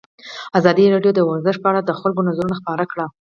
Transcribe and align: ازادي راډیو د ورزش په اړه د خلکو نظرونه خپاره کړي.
ازادي 0.59 0.85
راډیو 0.93 1.11
د 1.15 1.19
ورزش 1.29 1.55
په 1.61 1.67
اړه 1.71 1.81
د 1.83 1.91
خلکو 1.99 2.25
نظرونه 2.29 2.55
خپاره 2.59 2.83
کړي. 2.91 3.05